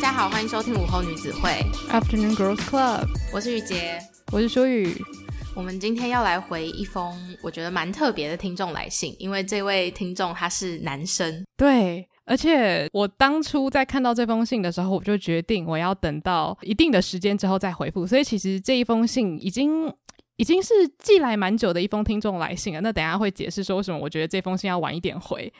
[0.00, 1.50] 大家好，欢迎收听午后女子会
[1.90, 4.00] Afternoon Girls Club，我是雨洁，
[4.32, 4.96] 我是舒雨。
[5.54, 11.44] 我们今天要来回一封我觉得蛮特别的听众来信，因为这位听众他是男生。
[11.54, 18.06] 对，而且我当初在看到这封信的时候，我就决定我要等到一定的时间之后再回复。
[18.06, 19.92] 所以其实这一封信已经
[20.36, 22.80] 已经是寄来蛮久的一封听众来信了。
[22.80, 25.52] 那等一下会解释说为什么我觉得这封信要晚一点回。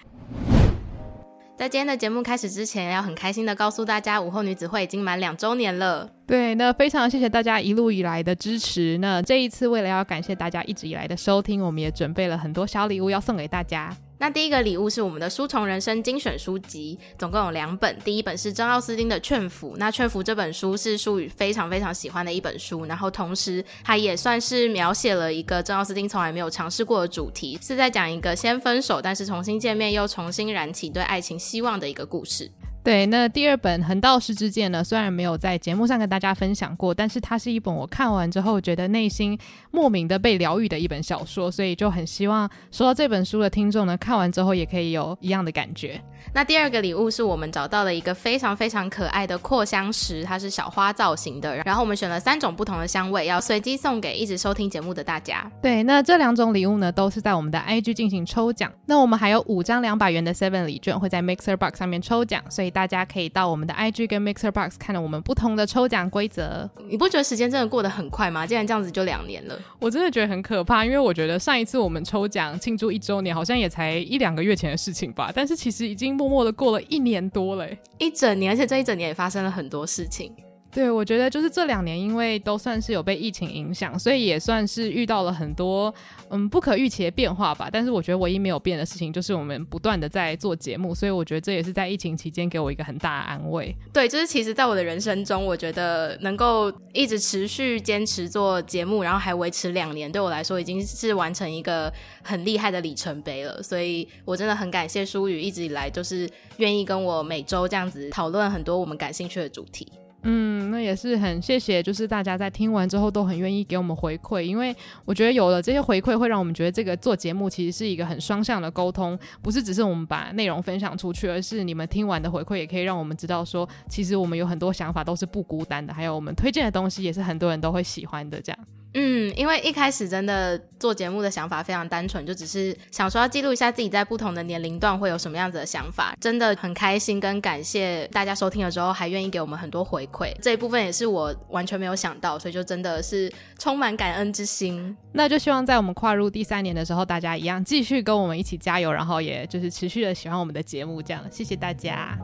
[1.60, 6.08] 在今天的节目开始之前，要很开心的告诉大家，午后女子会已经满两周年了。
[6.26, 8.96] 对，那非常谢谢大家一路以来的支持。
[8.96, 13.94] 那这一次为了要感谢大家一直以来的收听，我们也准备了很多小礼物要送给大家。
[14.20, 17.98] 那第一个礼物是我们的书虫人生精选书籍，总共有两本。
[18.04, 32.50] 第一本是珍奥斯汀的《劝服》，那《劝服》这本书是书语非常非常喜欢的一本书，然后同时它也算是描写了一个珍奥斯汀从来没有尝试过的主题，是在讲一个先分手，但是重新见面又重新燃起对爱情希望的一个故事。
[32.82, 39.38] 对，那第二本《横道世之剑》呢，虽然没有在节目上跟大家分享过，但是它是一本我看完之后觉得内心
[39.70, 46.00] 莫名的被疗愈的一本小说，所以就很希望收到这本书的听众呢，看完之后也可以有一样的感觉。
[46.32, 55.50] 那第二个礼物是我们找到了一个非常非常可爱的扩香石，它是小花造型的，然后我们选了三种不同的香味，要随机送给一直收听节目的大家。
[55.60, 58.72] 对，那这两种礼物呢，都是在我们的 IG 进行抽奖。
[58.86, 66.68] 那我们还有五张两百元的 Seven 礼券会在 Mixer Box 上面抽奖，所以大家可以到我们的 IG 跟 Mixer Box 看到我们不同的抽奖规则。
[66.88, 68.46] 你不觉得时间真的过得很快吗？
[68.46, 77.68] 竟然这样子就两年了，我真的觉得很可怕，因为我觉得上一次我们抽奖庆祝一周年，好像也才一两个月前的事情吧，但是其实已经默默的过了一年多了，
[77.98, 80.32] 一整年，而且这一整年也发生了很多事情。
[80.72, 85.92] 对，我觉得就是这两年，因为都算是有被疫情影响，所以也算是遇到了很多
[86.28, 87.68] 嗯不可预期的变化吧。
[87.72, 93.74] 但是我觉得唯一没有变的事情，就是我们不断的在做节目，所以我觉得这也是在疫情期间给我一个很大的安慰。
[93.92, 101.92] 对，就是其实在我的人生中，我觉得能够一直持续坚持做节目，然后还维持两年，对我来说已经是完成一个
[102.22, 103.60] 很厉害的里程碑了。
[103.60, 109.90] 所以我真的很感谢舒雨一直以来就是愿意跟我每周这样子讨论很多我们感兴趣的主题。
[110.22, 128.58] 嗯，那也是很谢谢，就是大家在听完之后都很愿意给我们回馈，因为我觉得有了这些回馈，会让我们觉得这个做节目其实是一个很双向的沟通，不是只是我们把内容分享出去，而是你们听完的回馈也可以让我们知道说，其实我们有很多想法都是不孤单的，还有我们推荐的东西也是很多人都会喜欢的这样。
[128.94, 136.12] 嗯，因为一开始真的做节目的想法非常单纯，就只是想说要记录一下自己在不同的年龄段会有什么样子的想法。
[136.20, 144.96] 真的很开心跟感谢大家收听的时候还愿意给我们很多回馈，这一部分也是我完全没有想到，所以就真的是充满感恩之心。
[145.12, 152.18] 那就希望在我们跨入第三年的时候，大家一样继续跟我们一起加油，然后也就是持续的喜欢我们的节目，这样谢谢大家。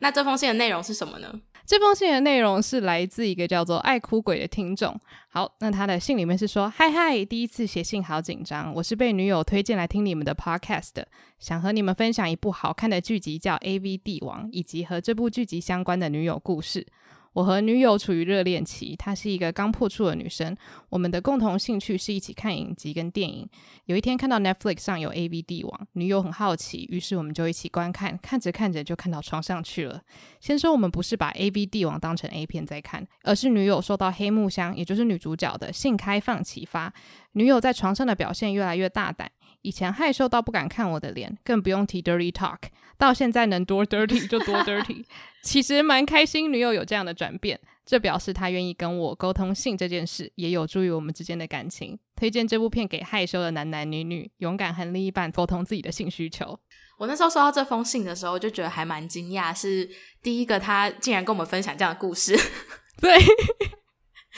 [0.00, 1.28] 那这封信的内容是什么呢？
[1.68, 4.98] 这封信的内容是来自一个叫做爱哭鬼的听众。
[5.28, 11.06] 好，那他的信里面是说：嗨嗨，第一次写信好紧张，我是被女友推荐来听你们的 podcast 的，
[11.38, 16.86] 想和你们分享一部好看的剧集叫《AV 帝王》，以及和这部剧集相关的女友故事。
[17.34, 20.56] 我和女友处于热恋期，她是一个刚破处的女生。
[20.88, 23.48] 我们的共同兴趣是一起看影集跟电影。
[23.84, 28.18] 有一天看到 Netflix 上有 AV 帝王，女友很好奇，于是我们就一起观看。
[28.18, 30.00] 看着看着就看到床上去了。
[30.40, 36.92] 先说我们不是把 AV 帝王当成 A 片在看，而是女友受到黑木香，也就是女主角的性开放启发，
[37.32, 39.30] 女友在床上的表现越来越大胆。
[39.62, 42.58] 以前害羞到不敢看我的脸，更不用提 dirty talk。
[42.96, 45.04] 到现在能多 dirty 就多 dirty。
[45.42, 51.98] 其实蛮开心，女友有这样的转变，这表示她愿意跟我沟通性这件事，也有助于我们之间的感情。
[52.16, 56.58] 推荐这部片给害羞的男男女女，勇敢和另一半沟通自己的性需求。
[56.98, 59.88] 我那时候收到这封信的时候，就觉得还蛮惊讶，是
[60.20, 62.36] 第一个他竟然跟我们分享这样的故事。
[63.00, 63.16] 对。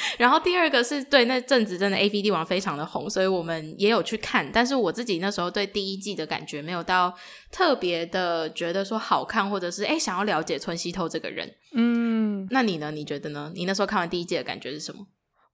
[0.18, 4.50] 然后第二个是对那阵子真的 AV 帝王非常的红，所以我们也有去看。
[4.52, 7.14] 但是我自己那时候对第一季的感觉没有到
[7.50, 11.54] 特别的觉得说好看，或者是哎想要了解村西透这个人。
[11.72, 12.90] 嗯，那你呢？
[12.90, 13.52] 你觉得呢？
[13.54, 15.06] 你那时候看完第一季的感觉是什么？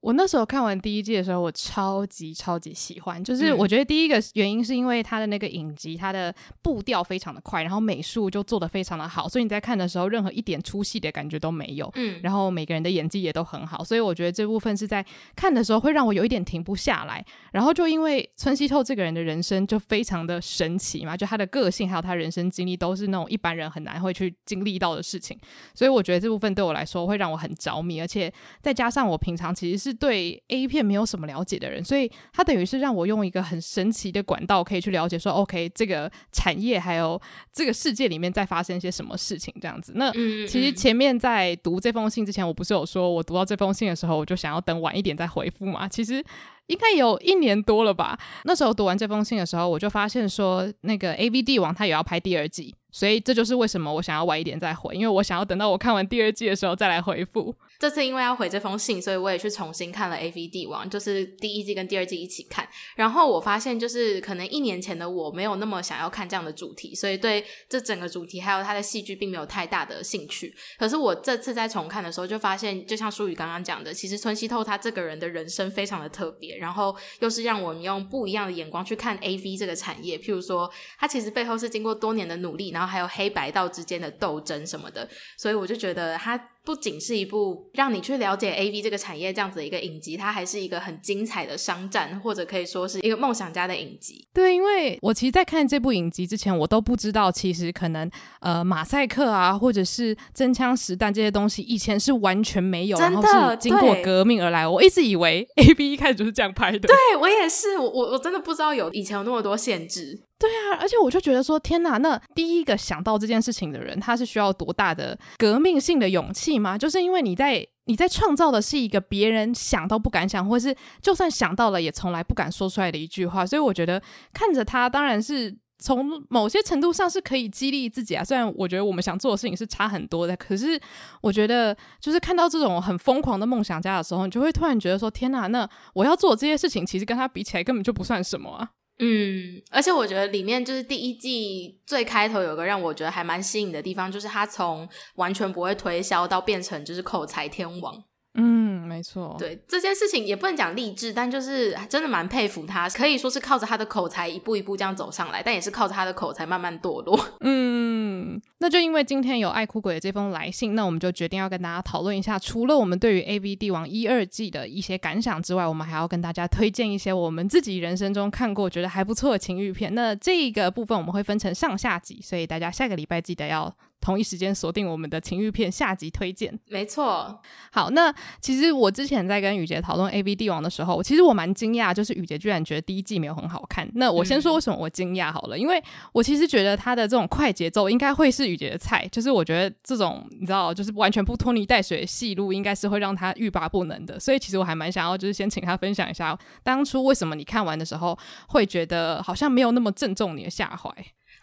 [0.06, 3.22] 我那时候看完第一季的时候，我超级超级喜欢。
[3.24, 6.32] 就是我觉得第一个原因是因为它的那个影集，它的
[6.62, 11.90] 步调非常的快，然后美术就做的非常的好，所以你在看的时候，任何一点出戏的感觉都没有。
[11.96, 15.04] 嗯，然后每个人的演技也都很好，所以我觉得这部分是在
[15.34, 17.24] 看的时候会让我有一点停不下来。
[17.50, 25.36] 然后就因为村西透这个人的人生就非常的神奇嘛，就他的个性还有他人生经历都是那种一般人很难会去经历到的事情，
[25.74, 28.32] 所以我觉得这部分对我来说会让我很着迷，而且
[28.62, 29.95] 再加上我平常其实是。
[29.96, 37.20] 对 A 片没有什么了解的人，所以他等于是让我用一个很神奇的管道可以去了解说，OK，这个产业还有
[37.52, 39.92] 这个世界里面在发生一些什么事情这样子。
[39.96, 45.88] 那其实前面在读这封信之前，我不是有说我读到这封信的时候，我就想要等晚一点再回复嘛？
[45.88, 46.24] 其实。
[46.66, 48.18] 应该有一年多了吧。
[48.42, 52.74] 那时候读完这封信的时候，我就发现说，那个 AV 帝王他也要拍第二季。
[52.96, 57.54] 所以这就是为什么我想要晚一点再回，因为我想要等到我看完第二季的时候再来回复。
[57.78, 62.66] 这次因为要回这封信，所以我也去重新看了《AV 帝王》，就是第一季跟第二季一起看。
[62.94, 70.54] 然后我发现，就是可能一年前的我没有那么想要看这样的主题，所以对这整个主题还有它的戏剧并没有太大的兴趣。
[70.78, 80.16] 可是我这次在重看的时候，就发现，就像舒宇刚刚讲的，其实村西透他这个人的人生非常的特别，然后又是让我们用不一样的眼光去看 AV 这个产业。
[80.16, 86.40] 譬如说，他其实背后是经过多年的努力，然后还有黑白道之间的斗争什么的，所以我就觉得它。
[86.66, 94.26] 不仅是一部让你去了解 AV 这个产业这样子的一个影集，它还是一个很精彩的商战，或者可以说是一个梦想家的影集。
[94.34, 98.10] 对，因为我其实，在看这部影集之前，我都不知道，其实可能
[98.40, 104.66] 呃，马赛克啊，或者是真枪实弹这些东西，以前是完全没有，然后是经过革命而来。
[104.66, 106.80] 我一直以为 AV 一开始就是这样拍的。
[106.80, 110.25] 对，我也是，我我真的不知道有以前有那么多限制。
[110.38, 116.76] 对啊，而且我就觉得说，天哪，那第一个想到这件事情的人，他是需要多大的革命性的勇气吗？
[116.76, 124.02] 就是因为你在你在创造的是一个别人想都不敢想，或是就算想到了也从来不敢说出来的一句话，所以我觉得
[124.34, 128.22] 看着他，当然是从某些程度上是可以激励自己啊。
[128.22, 130.78] 虽然我觉得我们想做的事情是差很多的，可是
[131.22, 138.68] 我觉得就是看到这种很疯狂的梦想家的时候，你就会突然觉得说，天哪，那我要做这些事情，其实跟他比起来根本就不算什么啊。
[138.98, 148.02] 嗯，而且我觉得里面就是第一季最开头有个让我觉得还蛮吸引的地方，就是他从完全不会推销到变成就是口才天王。
[148.36, 149.34] 嗯，没错。
[149.38, 157.18] 对，这件事情也不能讲励志，但就是真的蛮佩服他，可以说是靠着他的口才一步一步这样走上来，但也是靠着他的口才慢慢堕落。
[157.40, 169.94] 嗯，那就因为今天有爱哭鬼的这封来信，那我们就决定要跟大家讨论一下，除了我们对于 AV 帝王一二季的一些感想之外，我们还要跟大家推荐一些我们自己人生中看过觉得还不错的情欲片。
[169.94, 173.74] 那这个部分我们会分成上下集，所以大家下个礼拜记得要。
[174.06, 177.36] 同一时间锁定我们的情欲片下集推荐，没错。
[177.72, 183.90] 好，那其实我之前在跟雨杰讨论 AV 帝王的时候，其实我蛮惊讶，就是雨杰居然觉得第一季没有很好看。
[183.96, 185.82] 那我先说为什么我惊讶好了，嗯、因为
[186.12, 194.20] 我其实觉得他的这种快节奏应该会是雨杰的菜，就是我觉得这种你知道，就是完全不拖泥带水的戏路，应该是会让他欲罢不能的。
[194.20, 198.16] 所以其实我还蛮想要，就是先请他分享一下，当初为什么你看完的时候
[198.46, 200.88] 会觉得好像没有那么正中你的下怀。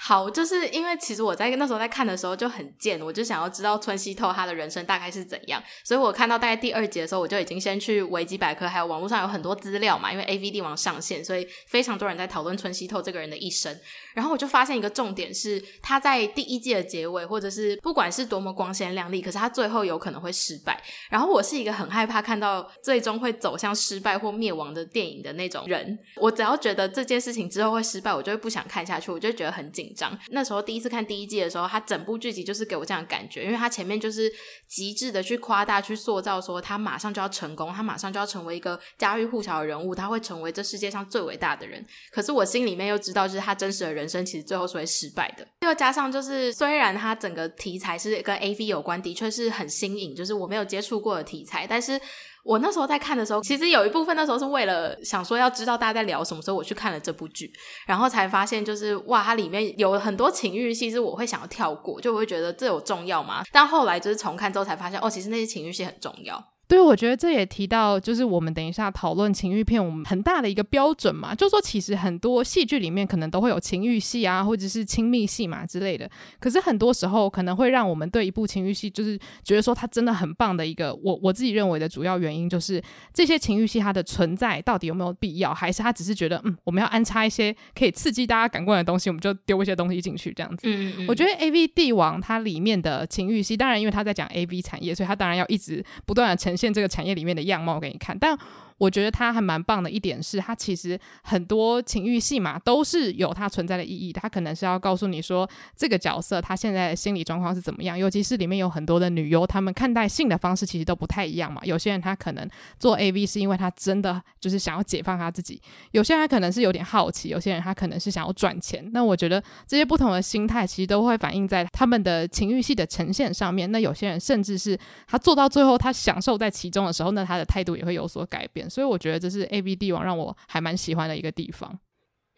[0.05, 13.73] 好，就是因为其实我在那时候在看的时候就很贱，我就想要知道村西透他的人生大概是怎样，所以我看到大概第二集的时候，我就已经先去维基百科，还有网络上有很多资料嘛，因为 AV 帝王上线，所以非常多人在讨论村西透这个人的一生。
[14.13, 20.81] 然后我就发现一个重点是，他在第一季的结尾，或者是不管是多么光鲜亮丽，可是他最后有可能会失败。
[21.09, 30.17] 然后我是一个很害怕看到最终会走向失败或灭亡的电影的那种人，我只要觉得这件事情之后会失败，我就会不想看下去，我就觉得很紧张。
[30.29, 34.31] 那时候第一次看第一季的时候，他整部剧集就是给我这样的感觉，因为他前面就是
[34.67, 41.85] 极致的去夸大、去塑造，说他马上就要成功，他马上就要成为一个家喻户晓的人物，他会成为这世界上最伟大的人。
[42.11, 45.47] 可是我心里面又知道，就是他真实的人生其实最后是会失败的。
[45.61, 51.99] 又加上就是，虽然它整个题材是跟 AV 有关，的确是很新颖，就是我没有接触过的题材，但是。
[52.45, 57.49] 我那时候在看的时候，其实有一部分那时候是为了想说要知道大家在聊什么，所以我去看了这部剧，
[57.87, 63.45] 然后才发现就是哇，它里面有很多情欲戏是我会想要跳过，就会觉得这有重要吗？
[63.53, 66.52] 但后来就是重看之后才发现，哦，其实那些情欲戏很重要。
[66.73, 76.09] 对，我觉得这也提到，就是我们等一下讨论情欲片，我们很大的一个标准嘛，就是说其实很多戏剧里面可能都会有情欲戏啊，或者是亲密戏嘛之类的。
[76.39, 82.81] 可是很多时候可能会让我们对一部情欲戏，就是觉得说它真的很棒的一个，我我自己认为的主要原因，就是
[83.13, 90.63] 这些情欲戏它的存在到底有没有必要，还是它只是觉得嗯，我们要安插一些可以刺激大家感官的东西，我们就丢一些东西进去这样子。
[90.65, 91.05] 嗯嗯。
[91.07, 96.62] 我觉得 AV 帝王它里面的情欲戏，当然因为他在讲 AV 产业，所以他当然要一直不断的呈现。
[96.63, 98.37] 现这个产业里面的样貌给你看，但
[98.83, 104.11] 我觉得他还蛮棒的一点是，他其实很多情欲戏码都是有它存在的意义。
[104.11, 107.97] 他可能是要告诉你说，这个角色他现在的心理状况是怎么样。
[107.97, 111.61] 尤其是里面有很多的女优，她们看待性的方式其实都不太一样嘛。
[111.63, 112.45] 有些人他可能
[112.77, 115.61] 做 AV 是因为他真的就是想要解放他自己，
[115.91, 118.85] 有些人他可能是有点好奇，有些人他可能是想要赚钱。
[118.91, 123.71] 那我觉得这些不同的心态其实都会反映在他们的情欲戏的呈现上面。
[123.71, 128.69] 那有些人甚至是他做到最后，他享受在其中的时候，那他的态度也会有所改变。
[128.73, 131.77] 所以我觉得这是 AV 帝王让我还蛮喜欢的一个地方。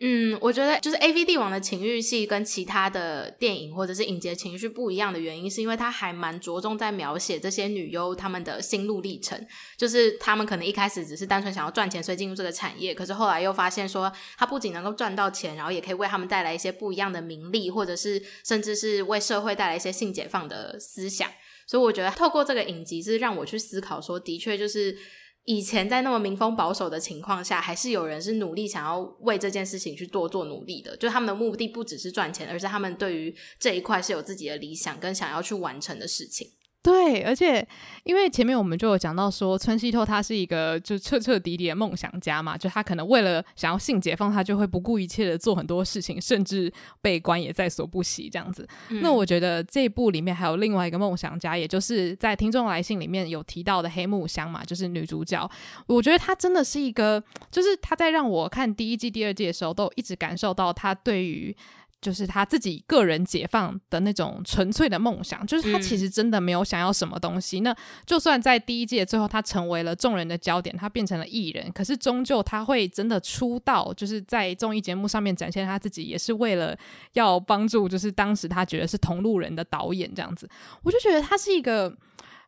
[0.01, 9.41] 嗯，我觉得就是 AV 帝王的情欲戏跟其他的电影或者是影集情绪不一样的原因，是因为他还蛮着重在描写这些女优她们的心路历程。
[9.77, 21.31] 就是她们可能一开始只是单纯想要赚钱，所以进入这个产业，可是后来又发现说，她不仅能够赚到钱，然后也可以为她们带来一些不一样的名利，或者是甚至是为社会带来一些性解放的思想。
[21.65, 24.97] 所以我觉得透过这个影集是让我去思考说，的确就是。
[25.45, 30.97] 以前在那么民风保守的情况下，还是有人是努力想要为这件事情去多做努力的。
[30.97, 36.51] 就他们的目的不只是赚钱，而是他们对于这一块是有自己的理想跟想要去完成的事情。
[36.85, 37.67] 对，而且
[38.03, 48.67] 因为前面我们就有讲到说，村西透他是一个就彻彻底底的梦想家嘛，就他可能为了想要性解放，他就会不顾一切的做很多事情，甚至被关也在所不惜这样子。
[48.89, 49.01] 嗯。
[49.01, 55.49] 那我觉得这一部里面还有另外一个梦想家，也就是在听众来信里面有提到的黑木香嘛，就是女主角。
[55.87, 61.57] 我觉得她真的是一个，就是她在让我看第一季、第二季的时候，都一直感受到她对于。
[62.01, 67.59] 就是他自己个人解放的那种纯粹的梦想，就是他其实真的没有想要什么东西。
[67.61, 67.75] 嗯、那
[68.05, 76.77] 就算在第一届最后，他成为了众人的焦点，他变成了艺人，可是终究他会真的出道，就是在综艺节目上面展现他自己，也是为了
[77.13, 80.47] 要帮助，就是当时他觉得是同路人的导演这样子。
[80.83, 81.91] 我就觉得他是一个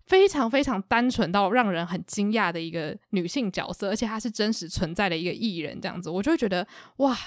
[0.05, 7.17] 非常非常单纯到让人很惊讶的一个女性角色，而且她是真实存在的一个艺人这样子，我就会觉得哇。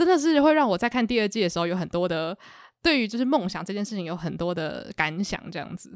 [0.00, 2.34] 真的是会让我在看第二季的时候有很多的
[2.82, 5.92] 对于就是梦想这件事情有很多的感想，这样子。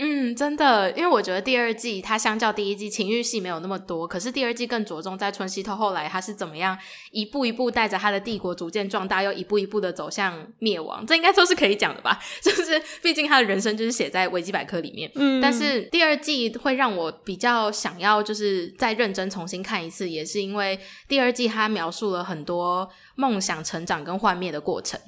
[0.00, 6.78] 嗯，真的，因为我觉得第二季它相较第一季情欲戏没有那么多，可是第二季更着重在春熙透后来他是怎么样
[7.10, 12.16] 一步一步带着他的帝国逐渐壮大，又一步一步的走向灭亡，这应该都是可以讲的吧？
[12.40, 15.10] 就是毕竟他的人生就是写在维基百科里面。
[15.16, 20.78] 嗯，但是第二季会让我比较想要就是再认真重新看一次，也是因为
[21.08, 25.00] 第二季他描述了很多梦想成长跟幻灭的过程。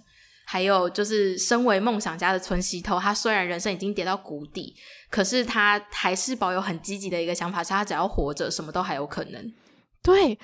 [0.53, 4.75] 还有就是，身为梦想家的村西头，他虽然人生已经跌到谷底，
[5.09, 9.53] 可是他还是保有很积极的一个想法，是他只要活着，什么都还有可能。
[10.03, 10.37] 对。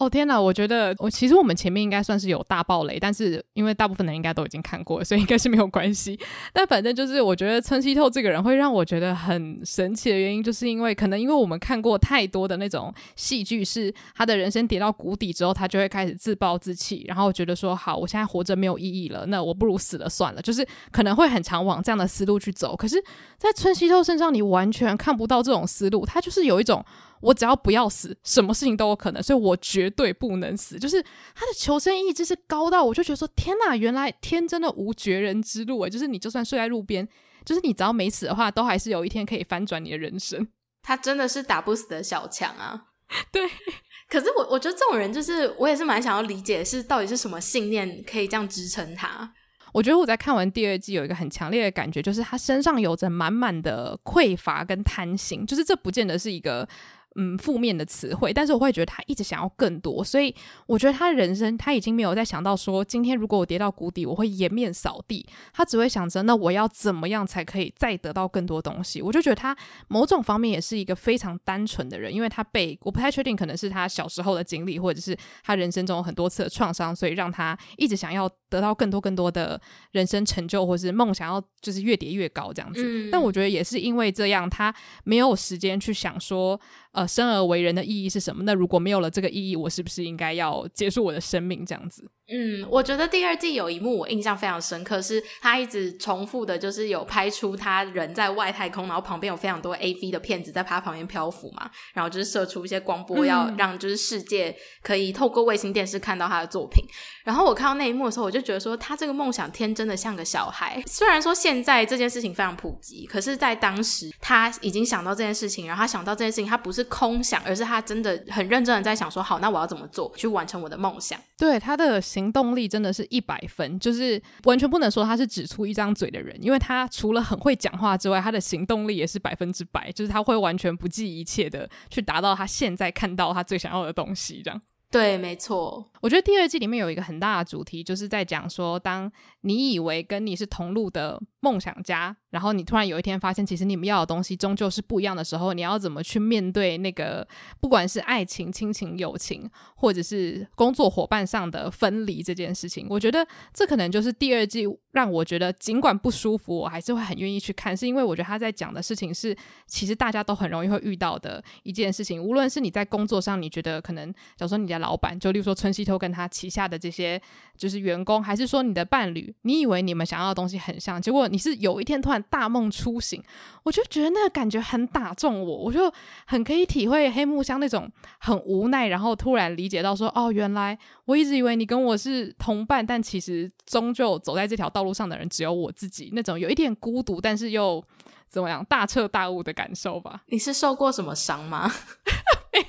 [0.00, 6.18] 哦天哪，我觉得我其实我们前面应该算是有大爆雷，但是因为大部分人应该都已经看过，所以应该是没有关系。
[6.52, 22.74] 但反正就是我觉得村西透这个人会让我觉得很神奇的原因，就是因为可能因为我们看过太多的那种戏剧，是他的人生跌到谷底之后，他就会开始自暴自弃，然后觉得说好，我现在活着没有意义了，那我不如死了算了，就是可能会很常往这样的思路去走。
[22.74, 23.00] 可是，
[23.38, 26.84] 在村西透身上，你完全看不到这种思路，他就是有一种。
[27.24, 30.78] 我只要不要死，什么事情都有可能，所以我绝对不能死。
[30.78, 31.02] 就是
[31.34, 37.08] 他的求生意志是高到，我就觉得说，天哪，原来天真的无绝人之路诶，就是你就算睡在路边，
[37.42, 40.46] 就是你只要没死的话，都还是有一天可以翻转你的人生。
[40.84, 42.88] 他真的是打不死的小强啊！
[43.32, 43.42] 对，
[44.10, 49.32] 可是我我觉得这种人，就是我也是蛮想要理解，是到底是什么信念可以这样支撑他。
[49.72, 56.68] 我觉得我在看完第二季有一个很强烈的感觉，就是他身上有着满满的匮乏跟贪心，就是这不见得是一个。
[57.16, 60.34] 嗯，负面的词汇，但是我会觉得他一直想要更多，所以
[60.66, 69.00] 我觉得他的人生他已经没有在想到说，今天如果我跌到谷底，我会颜面扫地，他只会想着那我要怎么样才可以再得到更多东西。
[69.00, 69.56] 我就觉得他
[69.86, 79.60] 某种方面也是一个非常单纯的人，因为他被我不太确定，可能是他小时候的经历，或者是他人生中很多次的创伤，所以让他一直想要得到更多更多的
[79.92, 82.82] 人生成就，或者是梦想要就是越叠越高这样子。
[82.84, 83.08] 嗯。
[83.12, 86.60] 但我觉得也是因为这样，他没有时间去想说。
[86.94, 88.42] 呃，生而为人的意义是什么？
[88.44, 91.64] 那如果没有了这个意义，我是不是应该要结束我的生命？
[91.64, 92.08] 这样子。
[92.26, 106.82] 嗯，我觉得第二季有一幕我印象非常深刻，是他一直重复的，就是有拍出他人在外太空，然后旁边有非常多 AV 的片子在他旁边漂浮嘛，然后就是射出一些光波，要让就是世界可以透过卫星电视看到他的作品。
[107.24, 110.82] 然后我看到那一幕的时候，我就觉得说，他这个梦想天真的像个小孩。
[110.86, 121.20] 虽然说现在这件事情非常普及，可是在当时他已经想到这件事情，然后他想到这件事情，他不是空想，而是他真的很认真的在想说，好，那我要怎么做去完成我的梦想？
[121.36, 122.00] 对，他的。
[122.14, 134.62] 行动力真的是一百分，就是完全不能说他是只出一张嘴的人，因为他除了很会讲话之外，他的行动力也是百分之百，就是他会完全不计一切的去达到他现在看到他最想要的东西，这样。
[134.90, 135.90] 对，没错。
[136.02, 147.24] 我觉得第二季里面有一个很大的主题，就是在讲说，当你以为跟你是同路的梦想家，然后你突然有一天发现，其实你们要的东西终究是不一样的时候，你要怎么去面对那个
[147.60, 152.88] 不管是爱情、亲情、友情，或者是工作伙伴上的分离这件事情？
[152.90, 159.36] 我觉得这可能就是第二季让我觉得尽管不舒服，我还是会很愿意去看，是因为我觉得他在讲的事情是
[159.68, 167.20] 其实大家都很容易会遇到的一件事情，无论是你在工作上，你觉得可能，假如说你的老板，就例如说春熙透跟他旗下的这些
[167.56, 173.22] 就是员工，还是说你的伴侣，你以为你们想要的东西很像，结果你是有一天突然大梦初醒，
[173.62, 175.92] 我就觉得那个感觉很打中我，我就
[176.26, 187.82] 很可以体会黑木香那种很无奈，然后突然理解到说，哦，原来我一直以为你跟我是同伴，但其实终究走在这条道路上的人只有我自己，那种有一点孤独，但是又
[188.28, 190.22] 怎么样大彻大悟的感受吧？
[190.26, 191.70] 你是受过什么伤吗？
[192.52, 192.66] 没有，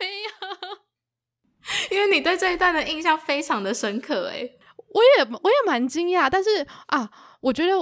[0.00, 0.76] 没有。
[1.90, 4.56] 因为你对这一段的印象非常的深刻，诶，
[4.88, 7.72] 我也我也蛮惊讶，但是啊，我觉得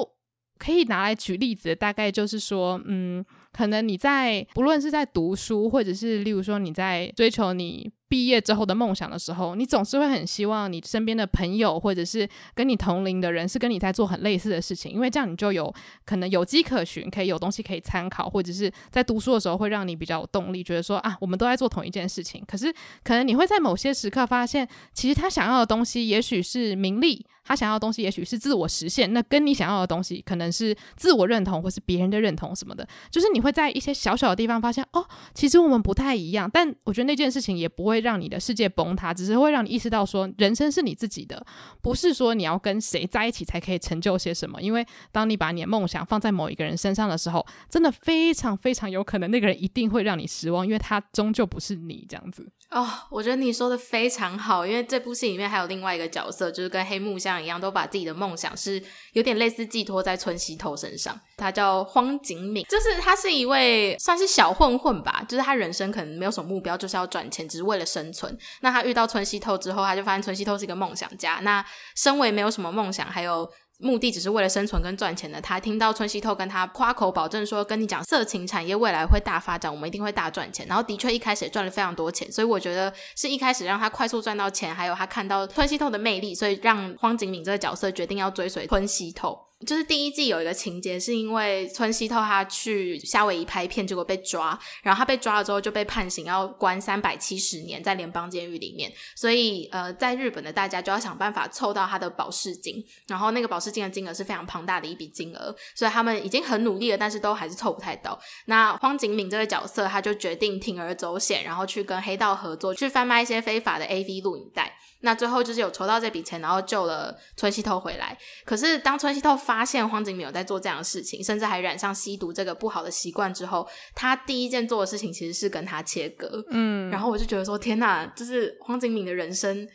[0.64, 7.90] 可以拿来举例子，大概就是说，嗯，可能你在不论是在读书，或者是例如说你在追求你。
[8.08, 15.73] 毕业之后的梦想的时候，你总是会很希望你身边的朋友或者是跟你同龄的人是跟你在做很类似的事情，因为这样你就有
[16.04, 22.44] 可能有迹可循，可以有东西可以参考，或者是在读书的时候会让你比较有动力，觉得说啊，我们都在做同一件事情。
[22.46, 36.49] 可是可能你会在某些时刻发现，其实他想要的东西也许是名利，他想要的东西也许是自我实现，那跟你想要的东西可能是自我认同或是别人的认同什么的，就是你会在一些小小的地方发现哦，其实我们不太一样。
[36.52, 37.93] 但我觉得那件事情也不会。
[38.00, 41.44] 让你的世界崩塌，只是会让你意识到说，人生是你自己的，
[41.82, 44.60] 不是说你要跟谁在一起才可以成就些什么。
[44.60, 52.46] 因为当你把你的梦想放在某一个人身上的时候，真的非常非常有可能那个人一定会让你失望，因为他终究不是你这样子。
[52.70, 58.82] 哦，我觉得你说的非常好，因为这部戏里面还有另外一个角色，就是跟黑木香一样，都把自己的梦想是
[59.12, 61.18] 有点类似寄托在村西透身上。
[61.36, 68.36] 他叫荒井敏，就是他是一位算是小混混吧，就是他人生可能没有什么目标，就是要赚钱，只是为了生存。
[68.60, 71.40] 那他遇到春熙透之后，他就发现春熙透是一个梦想家。
[71.42, 71.64] 那
[71.96, 73.50] 身为没有什么梦想，还有。
[73.80, 80.64] 目的只是为了生存跟赚钱的他，听到春熙透跟他夸口保证说，跟你讲色情产业未来会大发展，我们一定会大赚钱。
[80.68, 89.37] 然后的确一开始也赚了非常多钱，所以我觉得是一开始让他快速赚到钱，还有他看到春熙透的魅力，所以让荒井敏这个角色决定要追随春熙透。
[89.66, 98.92] 就是第一季有一个情节，是因为村西透他去夏威夷拍片，结果被抓，然后他被抓了之后就被判刑，要关三百七十年在联邦监狱里面。
[99.16, 108.18] 所以呃，在日本的大家就要想办法凑到他的保释金，然后那个保释金的金额是非常庞大的一笔金额，所以他们已经很努力了，但是都还是凑不太到。
[108.46, 114.76] 那荒井敏这个角色，他就决定铤而走险，然后去跟黑道合作，去贩卖一些非法的 AV 录影带。
[115.00, 118.16] 那最后就是有筹到这笔钱，然后救了村西透回来。
[118.46, 126.44] 可是当村西透发现黄景明有在做这样的事情，甚至还染上吸毒这个不好的习惯之后，他第一件做的事情其实是跟他切割。
[126.48, 129.68] 嗯，然后我就觉得说，天哪，就是黄景敏的人生。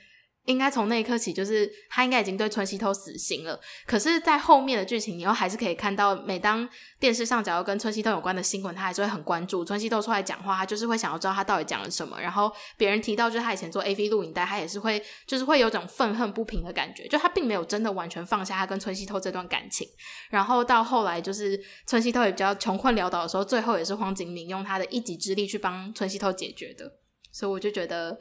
[0.49, 3.59] 应该从那一刻起，就是他应该已经对春熙透死心了。
[3.85, 6.67] 可是，在后面的剧情，你又还是可以看到，每当
[6.99, 9.63] 电视上只要跟春熙透有关的新闻，他还是会很关注。
[9.63, 12.19] 春熙透出来讲话，他就是会想要知道他到底讲了什么。
[12.19, 17.07] 然后别人提到就是他以前做 AV 录影带，他也是会就是会有种愤恨不平的感觉。
[17.07, 19.87] 就他并没有真的完全放下他跟春熙透这段感情。
[20.31, 26.91] 然后到后来，就是春熙透也比较穷困潦倒的时候，最后也是黄景明用他的一己之力去帮春熙透解决的。
[27.31, 28.17] 所以我就觉得。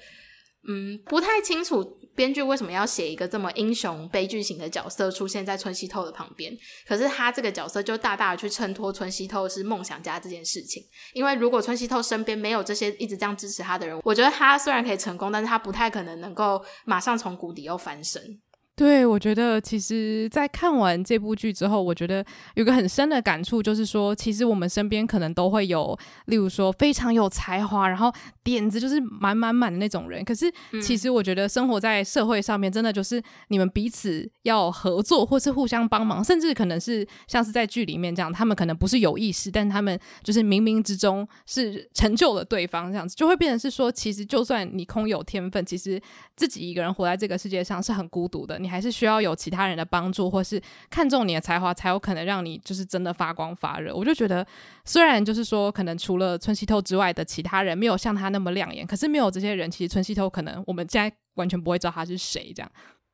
[0.66, 6.52] 嗯，不太清楚编剧为什么要写一个这么英雄悲剧型的角色出现在春熙透的旁边。
[6.86, 10.82] 可是他这个角色就大大的去衬托春熙透是梦想家这件事情。
[11.14, 18.20] 因为如果春熙透身边没有这些一直这样支持他的人，我觉得他虽然可以成功，但是他不太可能能够马上从谷底又翻身。
[18.78, 28.12] 对，我觉得其实，在看完这部剧之后，我觉得有个很深的感触，就是说，其实我们身边可能都会有，例如说非常有才华，然后
[28.44, 30.24] 点子就是满满满的那种人。
[30.24, 30.48] 可是，
[30.80, 46.00] 其实我觉得生活在社会上面，真的就是你们彼此要合作，或是互相帮忙，甚至可能是像是在剧里面这样，他们可能不是有意识，但他们就是冥冥之中是成就了对方，这样子就会变成是说，其实就算你空有天分，其实
[46.36, 48.56] 自己一个人活在这个世界上是很孤独的。
[48.56, 53.94] 你还是需要有其他人的帮助，或是看中你的才华，才有可能让你就是真的发光发热。
[53.94, 54.46] 我就觉得，
[54.84, 62.52] 虽然就是说，可能除了春熙透之外的其他人没有像他那么亮眼，可是没有这些人，其实春熙透可能我们现在完全不会知道他是谁。
[62.54, 62.70] 这样，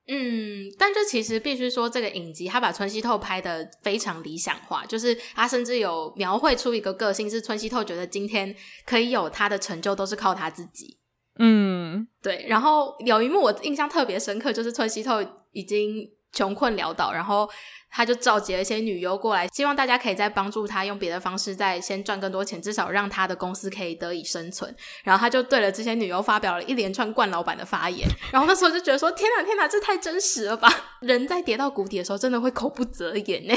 [0.08, 10.98] 嗯，但这其实必须说，这个影集他把村西透拍的非常理想化，就是他甚至有描绘出一个个性，是村西透觉得今天可以有他的成就，都是靠他自己。
[11.38, 12.46] 嗯，对。
[12.48, 15.20] 然后有一幕我印象特别深刻，就是村西透
[15.54, 17.48] 已经穷困潦倒，然后。
[17.96, 24.74] 他就召集了一些女优过来，希望大家可以再帮助他，用别的方式再先赚更多钱，至少让他的公司可以得以生存。
[25.04, 28.04] 然后他就对了这些女优发表了一连串冠老板的发言。
[28.32, 30.68] 然后那时候就觉得说：天哪，天哪，这太真实了吧！
[31.02, 33.54] 人在跌到谷底的时候，真的会口不择言呢。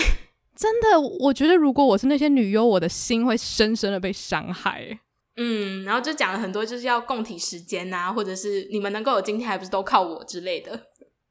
[0.56, 5.00] 真的，我觉得如果我是那些女优，我的心会深深的被伤害。
[5.38, 10.80] 嗯，然后就讲了很多，就是要共体时艰啊，或者是你们能够有今天，还不是都靠我之类的。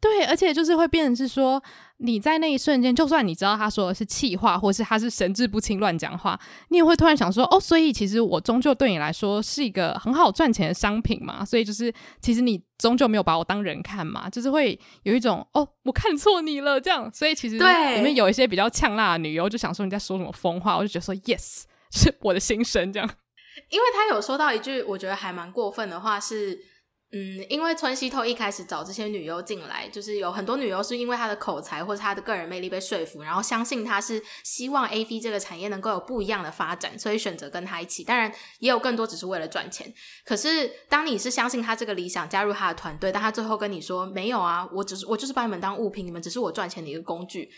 [0.06, 1.62] 对，而且就是会变成是说。
[1.98, 6.38] 你在那一瞬间，就算你知道他说的是气话，或是他是神志不清乱讲话，
[6.68, 11.42] 你也会突然想说：哦，所以其实我终究对你来说是一个很好赚钱的商品嘛。
[11.42, 11.90] 所以就是，
[12.20, 17.10] 其实你终究没有把我当人看嘛，就是会有一种哦，我看错你了这样。
[17.14, 23.08] 所以其实里面有一些比较呛辣的女优，就想说你在说什么疯话，我就觉得说 yes，是我的心声这样。
[23.70, 26.75] 因为他有说到一句我觉得还蛮过分的话是。
[27.12, 38.02] 嗯，因为村西透一开始找这些女优进来，就是有很多女优是因为她的口才或者她的个人魅力被说服，然后相信她是希望 AV 这个产业能够有不一样的发展，所以选择跟她一起。
[38.02, 39.90] 当然，也有更多只是为了赚钱。
[40.24, 47.48] 可是，当你是相信她这个理想，加入她的团队，但她最后跟你说没有啊，我只是我就是把你们当物品，你们只是我赚钱的一个工具。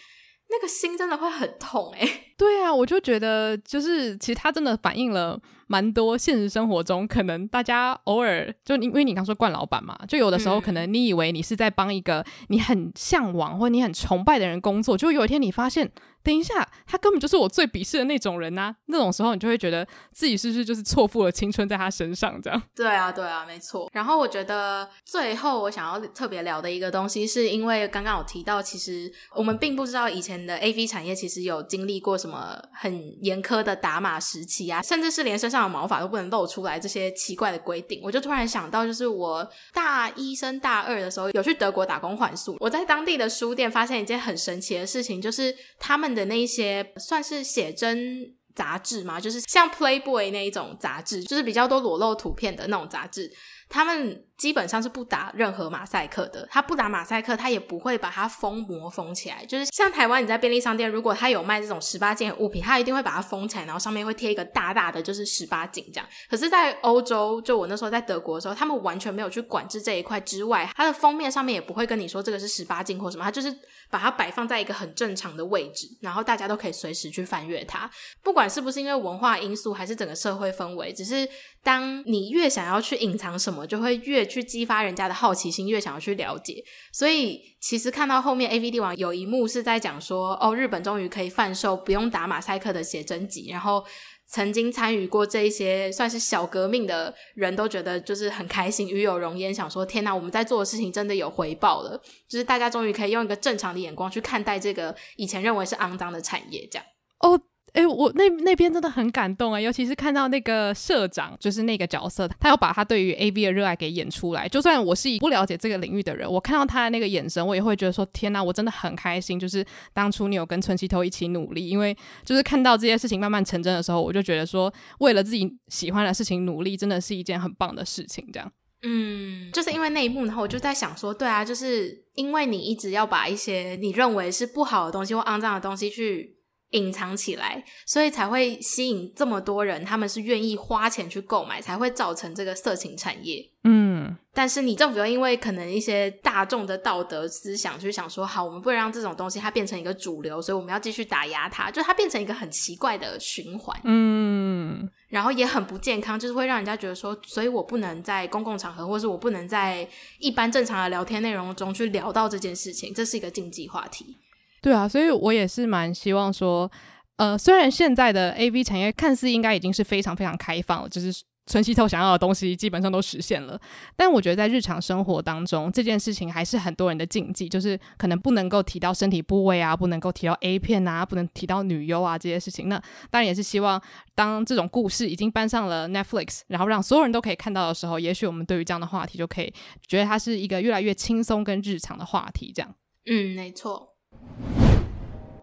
[0.51, 15.89] 那个心真的会很痛诶、对啊，我就觉得就是其实他真的反映了蛮多现实生活中可能大家偶尔就因为你刚说惯老板嘛，就有的时候可能你以为你是在帮一个你很向往或你很崇拜的人工作，就有一天你发现。
[16.21, 18.75] 等一下，他根本就是我最鄙视的那种人呐、啊！
[18.87, 22.39] 那种时候，你就会觉得自己是不是就是错付了青春在他身上？
[22.43, 22.63] 这样。
[22.75, 23.89] 对啊，对啊，没错。
[23.95, 38.01] 然后我觉得最后我想要特别聊的一个东西，是因为刚刚有提到，其实我们并不知道以前的 AV 产业其实有经历过什么很严苛的打码时期啊，甚至是连身上的毛发都不能露出来这些奇怪的规定。
[38.03, 46.09] 我就突然想到，就是我大一升大二的时候有去德国打工换宿，我在当地的书店发现一件很神奇的事情，就是他们。
[46.09, 49.21] 的那些算是写真杂志吗？
[49.21, 53.31] 就是像 Playboy 那一种杂志，就是比较多裸露图片的那种杂志，
[53.69, 54.25] 他们。
[54.39, 59.45] 基本上是不打任何马赛克的，他不打马赛克，他也不会把它封膜封起来。
[59.45, 66.09] 就是像台湾你在便利商店，如果他有卖这种十八禁物品，他一定会把它封起来，然后上面会贴一个大大的就是十八禁这样。
[66.31, 73.53] 可是，在欧洲，就我那时候在德国的时候，他们完全没有去管制这一块之外，它的封面上面也不会跟你说这个是十八禁或什么，它就是
[73.91, 77.91] 把它摆放在一个很正常的位置，然后大家都可以随时去翻阅它。
[78.23, 81.29] 不管是不是因为文化因素，还是整个社会氛围，只是
[81.65, 84.29] 当你越想要去隐藏什么，我就会越。
[84.29, 93.83] 去激发人家的好奇心，越想要去了解，所以其实看到后面 A V D 王有一幕是在讲说，哦，日本终于可以贩售不用打马赛克的写真集，然后
[94.27, 106.85] 曾经参与过这一些算是小革命的人都觉得就是很开心，与有荣焉，想说天哪，我们在做的事情真的有回报了，就是大家终于可以用一个正常的眼光去看待这个以前认为是肮脏的产业，这样
[107.21, 107.41] 哦。
[107.79, 114.49] 哎、我那那边真的很感动啊，尤其是看到那个社长，就是那个角色，他要把他对于 AV 的热爱给演出来。
[114.49, 119.39] 就算我是不了解这个领域的人，我看到他的那个眼神，我也会觉得说：天哪，我真的很开心。
[119.39, 128.29] 就是当初你有跟村西头一起努力，因为就是看到这些事情慢慢成真的时候，我就觉得说，为了自己喜欢的事情努力，真的是一件很棒的事情。
[128.33, 136.38] 这样，嗯，就是因为那一幕，然后我就在想说，对啊，就是因为你一直要把一些你认为是不好的东西或肮脏的东西去。
[136.71, 143.43] 隐藏起来，所以才会吸引这么多人，他们是愿意花钱去购买，才会造成这个色情产业。
[143.65, 153.79] 嗯，但是你政府又因为可能一些大众的道德思想，就想说，好，我们不能让这种东西它变成一个主流，所以我们要继续打压它，就它变成一个很奇怪的循环。
[153.85, 164.19] 嗯，然后也很不健康，就是会让人家觉得说，所以我不能在公共场合，或是我不能在一般正常的聊天内容中去聊到这件事情，这是一个禁忌话题。
[164.61, 166.71] 对啊，所以我也是蛮希望说，
[167.17, 171.13] 呃，虽然现在的 AV 产业看似应该已经是非常非常开放了，就是
[171.47, 173.59] 村西透想要的东西基本上都实现了，
[173.97, 182.69] 但我觉得在日常生活当中，这件事情还是很多人的禁忌，就是可能不能够提到身体部位啊，不能够提到 A 片啊，不能提到女优啊这些事情。
[182.69, 182.77] 那
[183.11, 183.83] 当然也是希望，
[184.15, 189.51] 当这种故事已经搬上了 Netflix，然后让所有人都可以看到的时候，也许我们对于这样的话题就可以
[189.87, 192.53] 觉得它是一个越来越轻松跟日常的话题。
[192.55, 192.75] 这样，
[193.11, 193.95] 嗯，没错。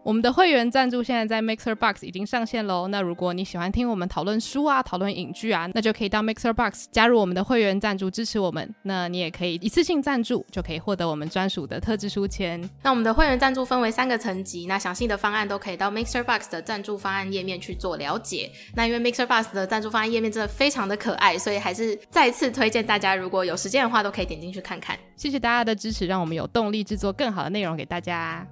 [0.06, 2.86] 我们的会员赞助现在在 Mixer Box 已经上线喽。
[2.86, 8.72] 那如果你喜欢听我们讨论书啊、讨论影剧啊，那就可以到 Mixer Box 加入我们的会员赞助，支持我们。
[8.84, 12.62] 那你也可以一次性赞助，就可以获得我们专属的特制书签。
[12.84, 18.48] 那我们的会员赞助分为三个层级，那详细的方案都可以到 Mixer Box 的赞助方案页面去做了解。
[18.76, 24.96] 那因为 Mixer Box 的赞助方案页面真的非常的可爱，所以还是再次推荐大家，如果有时间的话，都可以点进去看看。
[25.16, 28.46] 谢谢大家的支持，让我们有动力制作更好的内容给大家。